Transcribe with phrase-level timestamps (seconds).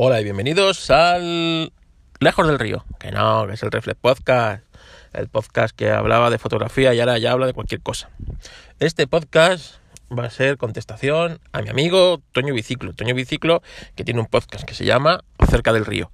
[0.00, 1.72] Hola y bienvenidos al
[2.20, 4.62] Lejos del Río, que no, que es el Reflex Podcast,
[5.12, 8.08] el podcast que hablaba de fotografía y ahora ya habla de cualquier cosa.
[8.78, 9.78] Este podcast
[10.16, 13.60] va a ser contestación a mi amigo Toño Biciclo, Toño Biciclo
[13.96, 16.12] que tiene un podcast que se llama Cerca del Río.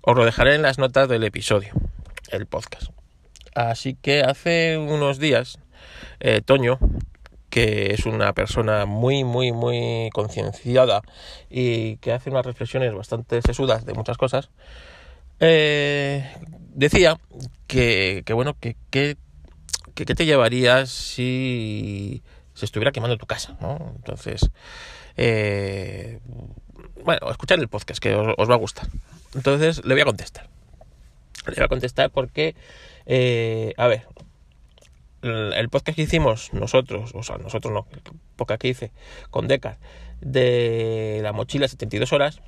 [0.00, 1.74] Os lo dejaré en las notas del episodio,
[2.30, 2.92] el podcast.
[3.54, 5.58] Así que hace unos días,
[6.20, 6.78] eh, Toño
[7.58, 11.02] que es una persona muy, muy, muy concienciada
[11.50, 14.50] y que hace unas reflexiones bastante sesudas de muchas cosas,
[15.40, 16.24] eh,
[16.72, 17.18] decía
[17.66, 18.76] que, bueno, que,
[19.94, 22.22] te llevarías si
[22.54, 23.92] se estuviera quemando tu casa, ¿no?
[23.96, 24.50] Entonces,
[25.16, 26.20] eh,
[27.02, 28.86] bueno, escuchar el podcast, que os, va a gustar.
[29.34, 30.48] Entonces, le voy a contestar.
[31.48, 32.54] Le voy a contestar porque,
[33.06, 34.06] eh, a ver,
[35.22, 38.00] el podcast que hicimos nosotros, o sea, nosotros no, el
[38.36, 38.92] podcast que hice
[39.30, 39.78] con Decar
[40.20, 42.40] de la mochila 72 horas,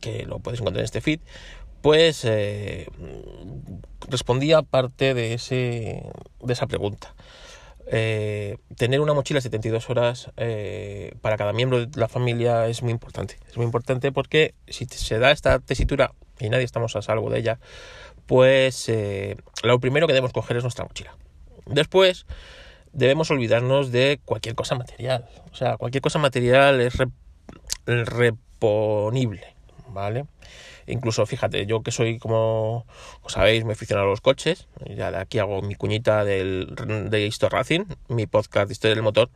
[0.00, 1.20] que lo puedes encontrar en este feed,
[1.80, 2.88] pues eh,
[4.08, 6.02] respondía parte de, ese,
[6.40, 7.14] de esa pregunta.
[7.90, 12.92] Eh, tener una mochila 72 horas eh, para cada miembro de la familia es muy
[12.92, 13.38] importante.
[13.48, 17.38] Es muy importante porque si se da esta tesitura y nadie estamos a salvo de
[17.38, 17.58] ella,
[18.26, 18.92] pues
[19.62, 21.16] lo primero que debemos coger es nuestra mochila.
[21.68, 22.26] Después,
[22.92, 25.28] debemos olvidarnos de cualquier cosa material.
[25.52, 26.96] O sea, cualquier cosa material es
[27.86, 29.54] reponible,
[29.88, 30.26] ¿vale?
[30.88, 32.86] Incluso, fíjate, yo que soy como,
[33.22, 36.74] os sabéis, me aficiono a los coches, ya de aquí hago mi cuñita del,
[37.10, 39.28] de Histo Racing, mi podcast de historia del motor.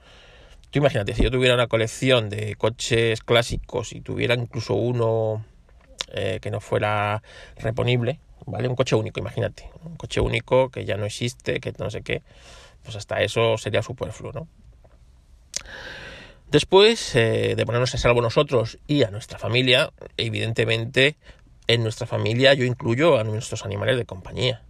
[0.70, 5.44] Tú imagínate, si yo tuviera una colección de coches clásicos y tuviera incluso uno
[6.14, 7.22] eh, que no fuera
[7.58, 8.68] reponible, ¿vale?
[8.68, 12.22] Un coche único, imagínate, un coche único que ya no existe, que no sé qué,
[12.82, 14.48] pues hasta eso sería superfluo, ¿no?
[16.50, 21.16] Después eh, de ponernos a salvo nosotros y a nuestra familia, evidentemente
[21.66, 24.62] en nuestra familia yo incluyo a nuestros animales de compañía.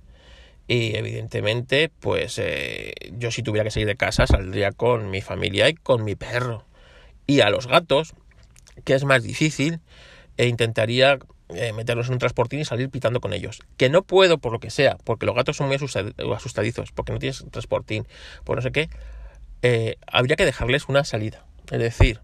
[0.68, 5.68] Y evidentemente, pues eh, yo si tuviera que salir de casa saldría con mi familia
[5.68, 6.64] y con mi perro.
[7.26, 8.14] Y a los gatos,
[8.84, 9.80] que es más difícil,
[10.36, 11.18] e intentaría
[11.54, 13.62] eh, meterlos en un transportín y salir pitando con ellos.
[13.76, 17.18] Que no puedo por lo que sea, porque los gatos son muy asustadizos, porque no
[17.18, 18.06] tienes transportín,
[18.44, 18.88] por no sé qué,
[19.62, 21.44] eh, habría que dejarles una salida.
[21.70, 22.20] Es decir,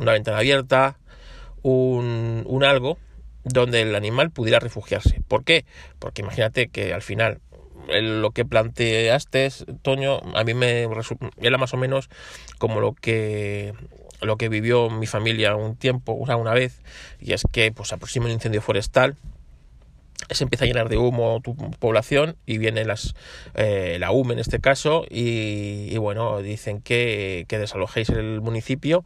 [0.00, 0.98] una ventana abierta,
[1.62, 2.98] un, un algo
[3.44, 5.22] donde el animal pudiera refugiarse.
[5.26, 5.64] ¿Por qué?
[5.98, 7.40] Porque imagínate que al final
[7.88, 9.48] lo que planteaste,
[9.82, 10.86] Toño, a mí me
[11.40, 12.08] era más o menos
[12.58, 13.74] como lo que
[14.22, 16.80] lo que vivió mi familia un tiempo, una vez,
[17.20, 19.16] y es que pues aproxima un incendio forestal,
[20.28, 23.14] se empieza a llenar de humo tu población y viene las,
[23.54, 29.04] eh, la UME en este caso y, bueno, dicen que, que, desalojéis el municipio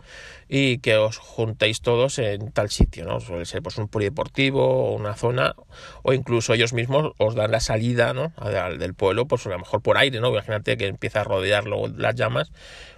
[0.49, 3.21] y que os juntéis todos en tal sitio, ¿no?
[3.21, 5.55] Suele ser pues un polideportivo o una zona
[6.03, 8.33] o incluso ellos mismos os dan la salida, ¿no?
[8.79, 10.29] del pueblo, pues a lo mejor por aire, ¿no?
[10.29, 12.53] Imagínate que empieza a rodear las llamas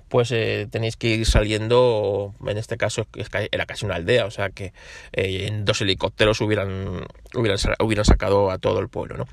[0.08, 3.06] pues eh, tenéis que ir saliendo, en este caso
[3.50, 4.72] era casi una aldea, o sea que
[5.12, 9.26] eh, en dos helicópteros hubieran, hubieran, sacado a todo el pueblo, ¿no?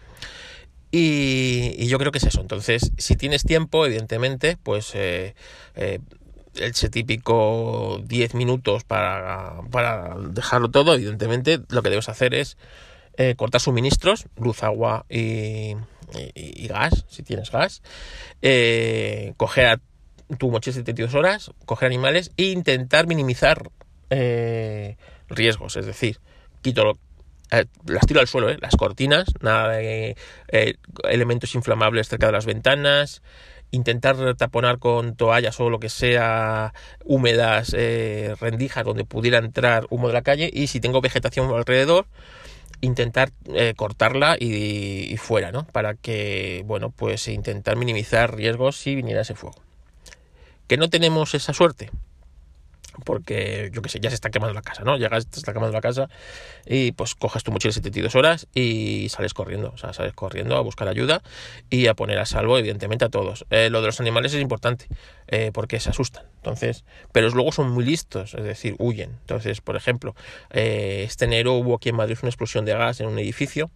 [0.91, 2.41] Y, yo creo que es eso.
[2.41, 5.33] Entonces, si tienes tiempo, evidentemente, pues eh,
[6.56, 12.57] ese típico 10 minutos para, para dejarlo todo, evidentemente, lo que debes hacer es
[13.38, 15.75] cortar suministros, luz, agua y,
[16.35, 17.81] y, gas, si tienes gas,
[19.38, 19.79] coger a
[20.38, 23.69] tu mochila 72 horas, coger animales e intentar minimizar
[24.16, 24.95] eh,
[25.27, 26.19] riesgos, es decir,
[26.61, 26.99] quito
[27.51, 30.16] eh, las tiro al suelo, eh, las cortinas, nada de
[31.09, 33.23] elementos inflamables cerca de las ventanas,
[33.71, 37.75] intentar taponar con toallas o lo que sea húmedas,
[38.39, 42.05] rendijas donde pudiera entrar humo de la calle y si tengo vegetación alrededor,
[42.81, 43.31] intentar
[43.75, 45.65] cortarla y, y, fuera, ¿no?
[45.65, 49.55] Para que, bueno, pues intentar minimizar riesgos si viniera ese fuego.
[50.73, 51.91] Que no tenemos esa suerte,
[53.06, 54.97] porque yo que sé, ya se está quemando la casa, ¿no?
[54.97, 56.09] Llegas, te está quemando la casa
[56.66, 60.62] y pues coges tu mochila 72 horas y sales corriendo, o sea, sales corriendo a
[60.62, 61.21] buscar ayuda
[61.69, 63.45] y a poner a salvo, evidentemente, a todos.
[63.51, 64.88] Eh, lo de los animales es importante
[65.27, 69.12] eh, porque se asustan, entonces, pero luego son muy listos, es decir, huyen.
[69.12, 70.15] Entonces, por ejemplo,
[70.50, 73.69] eh, este enero hubo aquí en Madrid una explosión de gas en un edificio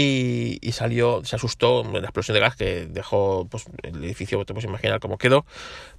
[0.00, 4.68] y, salió, se asustó la explosión de gas que dejó pues, el edificio, te puedes
[4.68, 5.44] imaginar cómo quedó,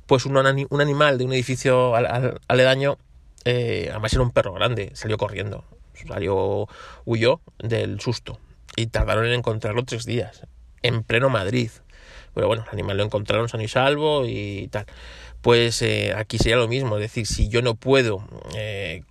[0.05, 1.93] pues un, un animal de un edificio
[2.47, 2.97] aledaño,
[3.43, 5.65] eh, además era un perro grande, salió corriendo,
[6.07, 6.67] salió,
[7.03, 8.39] huyó del susto
[8.77, 10.47] y tardaron en encontrarlo tres días,
[10.81, 11.71] en pleno Madrid.
[12.33, 14.85] Pero bueno, el animal lo encontraron sano y salvo y tal.
[15.41, 18.23] Pues eh, aquí sería lo mismo, es decir, si yo no puedo,
[18.55, 19.03] eh,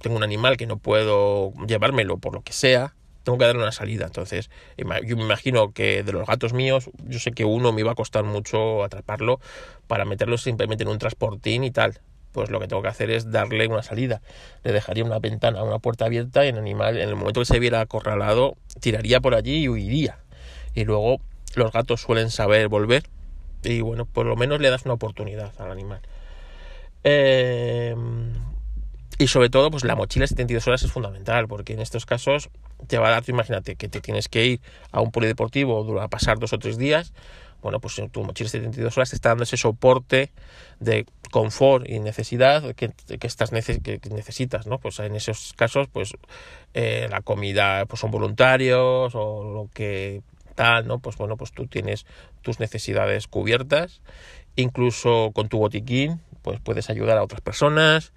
[0.00, 2.94] tengo un animal que no puedo llevármelo por lo que sea,
[3.26, 4.06] tengo que darle una salida.
[4.06, 7.90] Entonces, yo me imagino que de los gatos míos, yo sé que uno me iba
[7.90, 9.40] a costar mucho atraparlo
[9.88, 11.98] para meterlo simplemente en un transportín y tal.
[12.30, 14.22] Pues lo que tengo que hacer es darle una salida.
[14.62, 17.58] Le dejaría una ventana, una puerta abierta y el animal, en el momento que se
[17.58, 20.20] viera acorralado, tiraría por allí y huiría.
[20.72, 21.18] Y luego
[21.56, 23.02] los gatos suelen saber volver
[23.64, 26.00] y bueno, por lo menos le das una oportunidad al animal.
[27.02, 27.96] Eh,
[29.18, 32.50] y sobre todo, pues la mochila de 72 horas es fundamental, porque en estos casos
[32.86, 34.60] te va a dar, imagínate, que te tienes que ir
[34.92, 37.12] a un polideportivo a pasar dos o tres días,
[37.62, 40.30] bueno, pues tu mochila de 72 horas te está dando ese soporte
[40.78, 42.92] de confort y necesidad que,
[43.22, 44.78] estás que necesitas, ¿no?
[44.78, 46.12] Pues en esos casos, pues
[46.74, 50.22] eh, la comida pues son voluntarios o lo que
[50.54, 50.98] tal, ¿no?
[51.00, 52.06] Pues bueno, pues tú tienes
[52.42, 54.00] tus necesidades cubiertas,
[54.54, 58.12] incluso con tu botiquín, pues puedes ayudar a otras personas,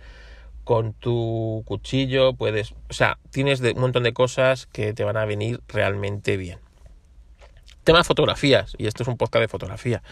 [0.70, 5.26] con tu cuchillo puedes, o sea, tienes un montón de cosas que te van a
[5.26, 6.60] venir realmente bien.
[7.84, 10.04] Tema de fotografías, y esto es un podcast de fotografía.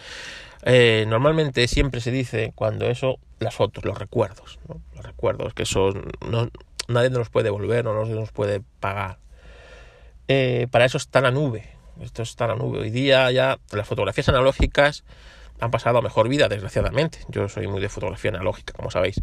[0.64, 4.58] Eh, normalmente siempre se dice cuando eso, las fotos, los recuerdos,
[4.96, 6.50] los recuerdos, que son, no,
[6.88, 9.20] nadie nos puede devolver, no nos puede pagar.
[10.26, 11.70] Eh, para eso está la nube,
[12.00, 12.80] esto está la nube.
[12.80, 15.04] Hoy día ya las fotografías analógicas
[15.60, 17.20] han pasado a mejor vida, desgraciadamente.
[17.28, 19.22] Yo soy muy de fotografía analógica, como sabéis.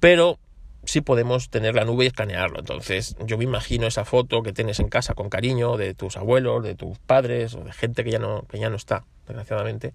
[0.00, 0.40] Pero
[0.88, 2.60] sí podemos tener la nube y escanearlo.
[2.60, 6.64] Entonces, yo me imagino esa foto que tienes en casa con cariño de tus abuelos,
[6.64, 9.92] de tus padres o de gente que ya no, que ya no está, desgraciadamente.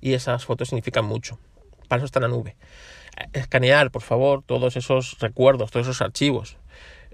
[0.00, 1.40] Y esas fotos significan mucho.
[1.88, 2.54] Para eso está la nube.
[3.32, 6.58] Escanear, por favor, todos esos recuerdos, todos esos archivos.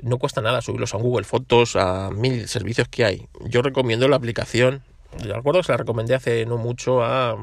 [0.03, 3.29] No cuesta nada subirlos a Google Fotos, a mil servicios que hay.
[3.47, 4.83] Yo recomiendo la aplicación.
[5.25, 7.35] Yo recuerdo que se la recomendé hace no mucho a,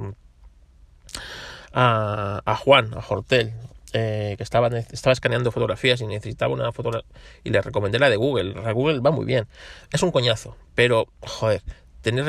[1.74, 3.54] a, a Juan, a Hortel,
[3.94, 7.04] eh, que estaba, estaba escaneando fotografías y necesitaba una foto
[7.44, 8.54] y le recomendé la de Google.
[8.54, 9.48] La Google va muy bien.
[9.92, 11.62] Es un coñazo, pero joder,
[12.02, 12.28] tenéis,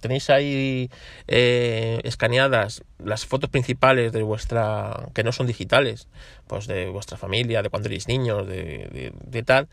[0.00, 0.90] tenéis ahí
[1.26, 6.08] eh, escaneadas las fotos principales de vuestra, que no son digitales,
[6.46, 9.68] pues de vuestra familia, de cuando erais niños, de, de tal,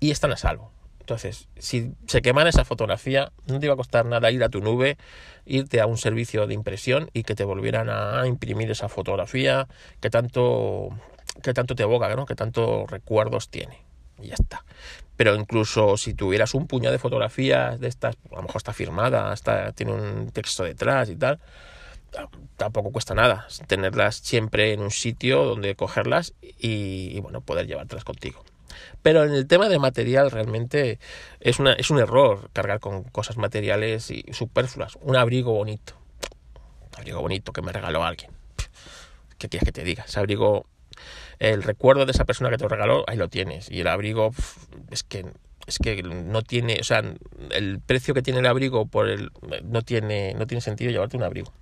[0.00, 0.72] y están a salvo.
[1.08, 4.60] Entonces, si se quemara esa fotografía, no te iba a costar nada ir a tu
[4.60, 4.98] nube,
[5.46, 9.68] irte a un servicio de impresión y que te volvieran a imprimir esa fotografía
[10.02, 10.90] que tanto,
[11.42, 12.26] que tanto te evoca, ¿no?
[12.26, 13.86] que tanto recuerdos tiene.
[14.20, 14.66] Y ya está.
[15.16, 19.32] Pero incluso si tuvieras un puñado de fotografías de estas, a lo mejor está firmada,
[19.32, 21.40] está, tiene un texto detrás y tal,
[22.58, 28.04] tampoco cuesta nada tenerlas siempre en un sitio donde cogerlas y, y bueno, poder llevártelas
[28.04, 28.44] contigo.
[29.02, 30.98] Pero en el tema de material realmente
[31.40, 34.96] es, una, es un error cargar con cosas materiales y superfluas.
[35.00, 35.94] Un abrigo bonito.
[36.92, 38.30] Un abrigo bonito que me regaló alguien.
[39.38, 40.04] ¿Qué quieres que te diga?
[40.04, 40.66] Ese abrigo,
[41.38, 43.70] el recuerdo de esa persona que te lo regaló, ahí lo tienes.
[43.70, 44.32] Y el abrigo
[44.90, 45.26] es que
[45.68, 47.02] es que no tiene, o sea,
[47.50, 49.30] el precio que tiene el abrigo por el
[49.64, 51.52] no tiene no tiene sentido llevarte un abrigo.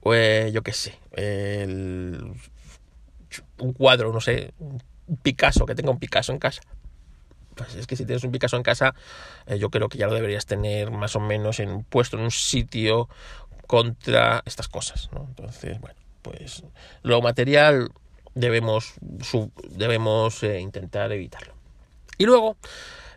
[0.00, 0.96] Pues yo qué sé,
[3.58, 4.52] un cuadro, no sé,
[5.22, 6.62] Picasso, que tenga un Picasso en casa.
[7.54, 8.94] Pues es que si tienes un Picasso en casa,
[9.46, 12.30] eh, yo creo que ya lo deberías tener más o menos en, puesto en un
[12.30, 13.08] sitio
[13.66, 15.08] contra estas cosas.
[15.14, 16.64] Entonces, bueno, pues
[17.02, 17.90] lo material
[18.34, 18.94] debemos,
[19.70, 21.54] debemos eh, intentar evitarlo.
[22.18, 22.56] Y luego,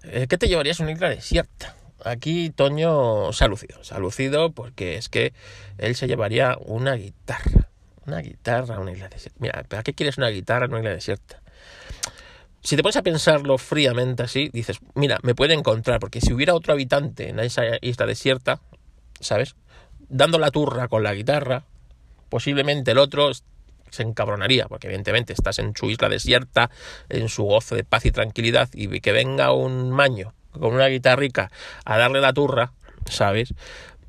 [0.03, 1.75] eh, ¿qué te llevarías a una isla desierta?
[2.03, 5.33] Aquí Toño se ha lucido, se ha lucido porque es que
[5.77, 7.67] él se llevaría una guitarra.
[8.05, 9.37] Una guitarra a una isla desierta.
[9.39, 11.41] Mira, ¿para qué quieres una guitarra en una isla desierta?
[12.61, 16.53] Si te pones a pensarlo fríamente así, dices, mira, me puede encontrar, porque si hubiera
[16.53, 18.61] otro habitante en esa isla desierta,
[19.19, 19.55] ¿sabes?
[20.09, 21.63] Dando la turra con la guitarra,
[22.29, 23.31] posiblemente el otro
[23.89, 26.69] se encabronaría, porque evidentemente estás en su isla desierta,
[27.09, 31.51] en su gozo de paz y tranquilidad, y que venga un maño con una guitarrica
[31.85, 32.73] a darle la turra,
[33.09, 33.53] ¿sabes?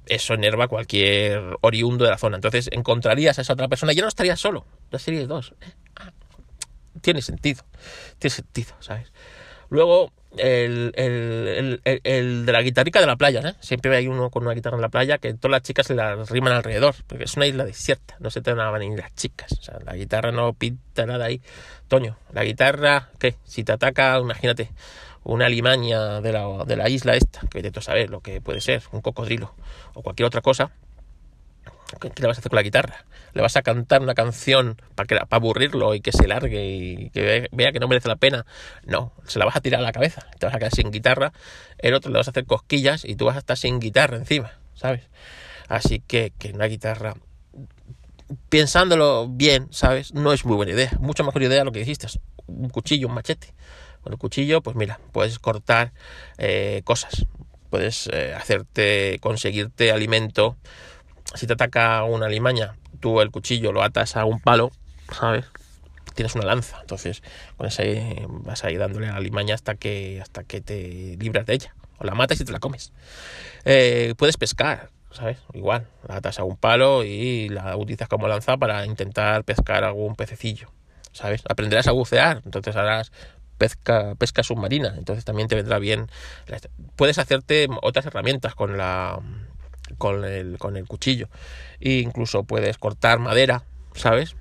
[0.07, 2.37] Eso enerva a cualquier oriundo de la zona.
[2.37, 5.54] Entonces encontrarías a esa otra persona y ya no estarías solo, ya serías dos
[7.00, 7.64] tiene sentido,
[8.18, 9.12] tiene sentido, ¿sabes?
[9.68, 13.54] Luego, el, el, el, de la guitarrica de la playa, ¿eh?
[13.61, 16.16] Siempre hay uno con una guitarra en la playa que todas las chicas se la
[16.25, 19.62] riman alrededor, porque es una isla desierta, no se te van a las chicas, o
[19.62, 21.40] sea, la guitarra no pinta nada ahí.
[21.88, 23.37] Toño, la guitarra, ¿qué?
[23.44, 24.70] Si te ataca, imagínate,
[25.23, 28.61] una limaña de la, de la isla esta, que de todo saber lo que puede
[28.61, 29.54] ser, un cocodrilo
[29.94, 30.73] o cualquier otra cosa,
[31.99, 33.04] ¿Qué, le vas a hacer con la guitarra?
[33.32, 37.11] ¿Le vas a cantar una canción para, que, para aburrirlo y que se largue y
[37.11, 38.47] que vea que no merece la pena?
[38.85, 41.32] No, se la vas a tirar a la cabeza, te vas a quedar sin guitarra,
[41.78, 44.52] el otro le vas a hacer cosquillas y tú vas a estar sin guitarra encima,
[44.75, 45.09] ¿sabes?
[45.68, 47.14] Así que, que una guitarra
[48.49, 50.14] pensándolo bien, ¿sabes?
[50.14, 50.90] No es muy buena idea.
[51.00, 52.06] Mucho mejor idea lo que dijiste,
[52.47, 53.54] un cuchillo, un machete.
[54.02, 55.92] Con el cuchillo, pues mira, puedes cortar
[56.38, 57.26] eh, cosas,
[57.68, 60.56] puedes eh, hacerte, conseguirte alimento.
[61.34, 64.72] Si te ataca una limaña, tú el cuchillo lo atas a un palo,
[65.12, 65.46] ¿sabes?
[66.14, 67.22] Tienes una lanza, entonces
[67.56, 71.46] con ese vas a ir dándole a la limaña hasta que, hasta que te libras
[71.46, 71.75] de ella.
[71.99, 72.92] O la matas y te la comes.
[73.64, 75.38] Eh, puedes pescar, ¿sabes?
[75.52, 80.16] Igual, la atas a un palo y la utilizas como lanza para intentar pescar algún
[80.16, 80.70] pececillo,
[81.12, 81.42] ¿sabes?
[81.49, 83.12] Aprenderás a bucear, entonces harás
[83.58, 86.10] pesca, pesca submarina, entonces también te vendrá bien.
[86.96, 89.20] Puedes hacerte otras herramientas con la
[90.00, 91.28] con el, con el cuchillo.
[91.78, 93.62] E incluso puedes cortar madera,
[93.95, 94.35] ¿sabes?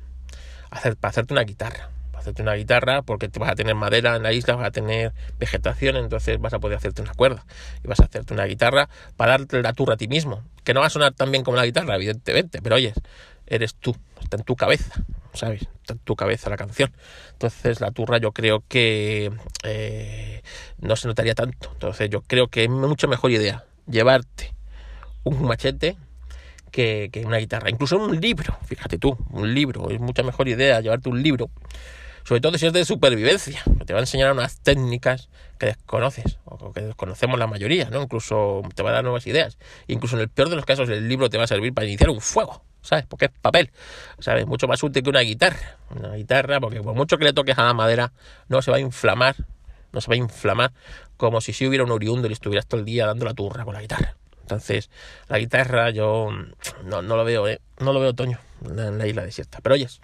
[0.72, 1.90] Hacer, para hacerte una guitarra.
[2.12, 5.14] Para hacerte una guitarra, porque vas a tener madera en la isla, vas a tener
[5.38, 7.46] vegetación, entonces vas a poder hacerte una cuerda.
[7.84, 10.44] Y vas a hacerte una guitarra para darte la turra a ti mismo.
[10.64, 12.94] Que no va a sonar tan bien como la guitarra, evidentemente, pero oyes,
[13.46, 15.64] eres tú, está en tu cabeza, ¿sabes?
[15.82, 16.94] Está en tu cabeza la canción.
[17.34, 19.30] Entonces la turra yo creo que
[19.64, 20.42] eh,
[20.78, 21.70] no se notaría tanto.
[21.74, 24.54] Entonces yo creo que es mucho mejor idea llevarte
[25.24, 25.98] un machete
[26.72, 27.70] que, una guitarra.
[27.70, 29.90] Incluso un libro, fíjate tú, un libro.
[29.90, 31.50] Es mucha mejor idea llevarte un libro.
[32.24, 36.72] Sobre todo si es de supervivencia, te va a enseñar unas técnicas que desconoces, o
[36.72, 38.04] que desconocemos la mayoría, ¿no?
[38.04, 39.58] Incluso te va a dar nuevas ideas.
[39.88, 42.10] Incluso en el peor de los casos, el libro te va a servir para iniciar
[42.10, 43.06] un fuego, ¿sabes?
[43.08, 43.72] Porque es papel,
[44.20, 44.46] ¿sabes?
[44.46, 45.78] Mucho más útil que una guitarra.
[45.90, 48.14] Una guitarra, porque por mucho que le toques a la madera,
[48.48, 49.36] no se va a inflamar,
[49.92, 50.72] no se va a inflamar
[51.18, 53.66] como si si hubiera un oriundo y le estuvieras todo el día dando la turra
[53.66, 54.16] con la guitarra.
[54.50, 54.90] Entonces,
[55.28, 56.30] la guitarra yo
[56.84, 57.62] no, lo veo, ¿eh?
[57.78, 59.60] no lo veo otoño en la isla desierta.
[59.62, 60.00] Pero oyes,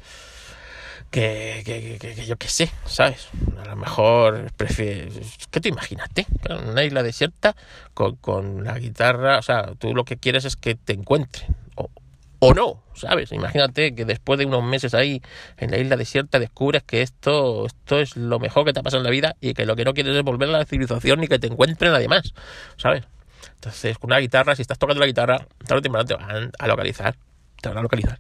[1.10, 3.28] que, que, que, yo qué sé, ¿sabes?
[3.60, 5.16] A lo mejor prefieres...
[5.50, 6.28] ¿Qué te imaginaste?
[6.68, 7.56] Una isla desierta
[7.96, 11.56] con, con, la guitarra, o sea, tú lo que quieres es que te encuentren.
[11.75, 11.90] O,
[12.38, 13.32] o no, ¿sabes?
[13.32, 15.24] Imagínate que después de unos meses ahí
[15.58, 19.02] en la isla desierta descubres que esto, esto es lo mejor que te ha pasado
[19.02, 21.28] en la vida y que lo que no quieres es volver a la civilización ni
[21.28, 22.36] que te encuentren nadie más,
[22.78, 23.06] ¿sabes?
[23.54, 26.68] Entonces, con una guitarra, si estás tocando la guitarra, tarde o temprano te van a
[26.68, 27.16] localizar.
[27.62, 28.20] Te van a localizar.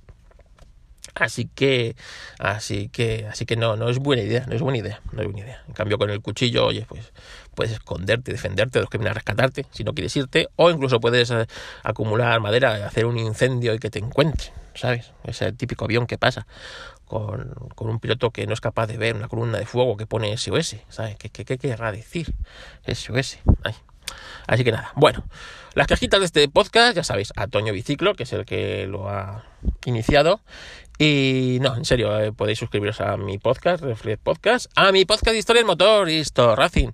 [1.15, 1.95] Así que,
[2.39, 5.27] así que, así que no, no es buena idea, no es buena idea, no es
[5.27, 5.63] buena idea.
[5.65, 7.13] En cambio, con el cuchillo, oye, pues
[7.53, 10.99] puedes esconderte, defenderte de los que vienen a rescatarte, si no quieres irte, o incluso
[10.99, 11.47] puedes eh,
[11.83, 15.13] acumular madera, hacer un incendio y que te encuentren, ¿sabes?
[15.23, 16.47] Ese típico avión que pasa
[17.05, 20.07] con, con, un piloto que no es capaz de ver una columna de fuego que
[20.07, 21.15] pone SOS, ¿sabes?
[21.15, 22.33] ¿Qué, qué, qué querrá decir?
[22.85, 23.39] SOS.
[23.63, 23.75] Ay,
[24.47, 25.25] Así que nada, bueno,
[25.73, 29.09] las cajitas de este podcast, ya sabéis, a Toño Biciclo, que es el que lo
[29.09, 29.43] ha
[29.85, 30.41] iniciado.
[30.97, 35.33] Y no, en serio, eh, podéis suscribiros a mi podcast, Reflex Podcast, a mi podcast
[35.33, 36.91] de Historia del Motor, Histo Racing.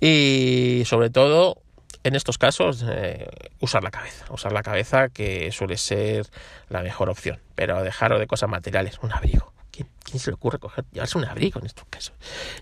[0.00, 1.62] Y sobre todo,
[2.02, 3.28] en estos casos, eh,
[3.60, 4.24] usar la cabeza.
[4.30, 6.26] Usar la cabeza, que suele ser
[6.68, 7.38] la mejor opción.
[7.54, 9.52] Pero dejaros de cosas materiales, un abrigo.
[9.70, 9.88] ¿Quién,
[10.18, 12.14] se le ocurre coger, llevarse un abrigo en estos casos?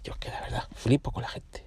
[0.04, 1.65] Yo que la verdad, flipo con la gente.